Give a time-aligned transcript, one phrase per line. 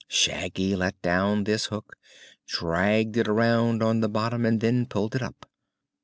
[0.07, 1.95] Shaggy let down this hook,
[2.47, 5.45] dragged it around on the bottom and then pulled it up.